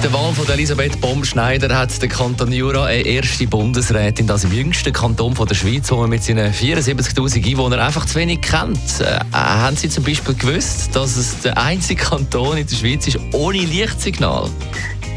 [0.00, 4.52] Mit der Wahl von Elisabeth Baumschneider hat der Kanton Jura eine erste Bundesrätin, das im
[4.52, 8.78] jüngsten Kanton von der Schweiz, wo man mit seinen 74'000 Einwohnern einfach zu wenig kennt.
[9.00, 13.18] Äh, haben Sie zum Beispiel gewusst, dass es der einzige Kanton in der Schweiz ist
[13.34, 14.48] ohne Lichtsignal?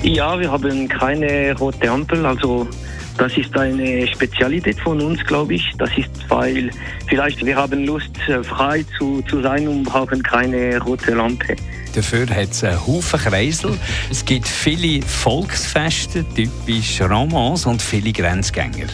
[0.02, 2.68] Ja, wir haben keine rote Ampel, also
[3.18, 5.72] das ist eine Spezialität von uns, glaube ich.
[5.78, 6.70] Das ist, weil
[7.08, 11.56] vielleicht wir haben Lust, äh, frei zu, zu sein und brauchen keine rote Lampe.
[11.94, 13.78] Dafür hat es einen Haufen Kreisel.
[14.10, 18.88] Es gibt viele Volksfeste, typisch Romans und viele Grenzgänger.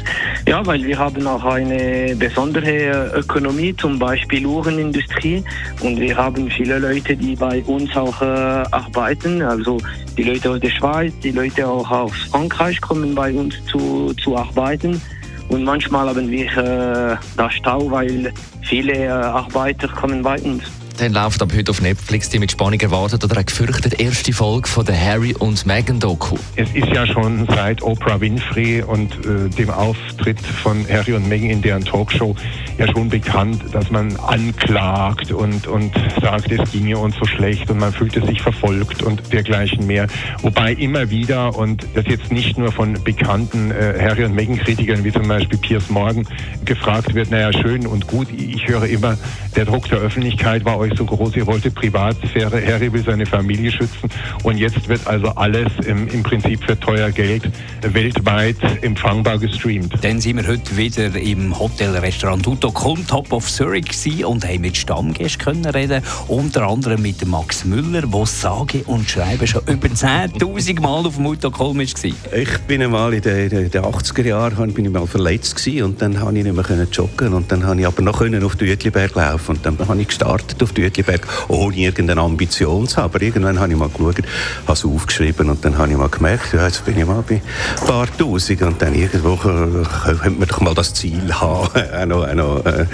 [0.47, 5.43] Ja, weil wir haben auch eine besondere Ökonomie, zum Beispiel Uhrenindustrie.
[5.81, 9.41] Und wir haben viele Leute, die bei uns auch äh, arbeiten.
[9.41, 9.77] Also
[10.17, 14.35] die Leute aus der Schweiz, die Leute auch aus Frankreich kommen bei uns zu, zu
[14.35, 15.01] arbeiten.
[15.49, 20.63] Und manchmal haben wir äh, da Stau, weil viele äh, Arbeiter kommen bei uns.
[20.99, 24.85] Dann läuft ab heute auf Netflix die mit Spannung erwartet oder gefürchtet erste Folge von
[24.85, 26.35] der Harry und Meghan Doku.
[26.57, 31.51] Es ist ja schon seit Oprah Winfrey und äh, dem Auftritt von Harry und Meghan
[31.51, 32.35] in deren Talkshow
[32.77, 37.79] ja schon bekannt, dass man anklagt und, und sagt, es ginge uns so schlecht und
[37.79, 40.07] man fühlte sich verfolgt und dergleichen mehr.
[40.41, 45.13] Wobei immer wieder, und das jetzt nicht nur von bekannten äh, Harry und Meghan-Kritikern wie
[45.13, 46.27] zum Beispiel Piers Morgan
[46.65, 49.17] gefragt wird, naja, schön und gut, ich höre immer,
[49.55, 53.71] der Druck der Öffentlichkeit war euch so groß, ihr wolltet Privatsphäre, Harry will seine Familie
[53.71, 54.09] schützen
[54.43, 57.49] und jetzt wird also alles im, im Prinzip für teuer Geld
[57.81, 59.93] weltweit empfangbar gestreamt.
[60.01, 62.71] Dann sind wir heute wieder im Hotelrestaurant Uto
[63.07, 63.89] Top of Zurich
[64.25, 69.47] und haben mit Stammgästen können reden, unter anderem mit Max Müller, der sage und schreibe
[69.47, 71.85] schon über 10'000 Mal auf dem Uto Kuhn war.
[71.85, 76.01] Ich bin einmal in den, in den 80er Jahren bin ich mal verletzt gewesen und
[76.01, 79.15] dann konnte ich nicht mehr joggen und dann konnte ich aber noch auf den Uetliberg
[79.15, 83.05] laufen und dann habe ich gestartet auf den Uetliberg, ohne irgendeine Ambition zu haben.
[83.05, 84.17] Aber irgendwann habe ich mal geschaut,
[84.65, 87.41] habe es aufgeschrieben und dann habe ich mal gemerkt, ja, jetzt bin ich mal bei
[87.81, 92.65] ein paar Tausend und dann irgendwo könnte man doch mal das Ziel haben, auch noch,
[92.65, 92.85] äh,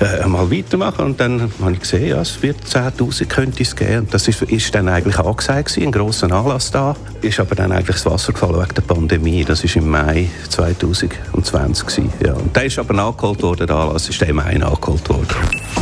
[0.00, 1.04] äh, weitermachen.
[1.04, 4.00] Und dann habe ich gesehen, ja, es wird 10'000 könnte es geben.
[4.00, 6.96] Und das ist, ist dann eigentlich angesagt gewesen, ein grosser Anlass da.
[7.20, 9.44] Ist aber dann eigentlich das Wasser gefallen wegen der Pandemie.
[9.44, 12.32] Das war im Mai 2020 gewesen, ja.
[12.34, 15.81] Und der ist aber nachgeholt worden, der Anlass ist im Mai nachgeholt worden.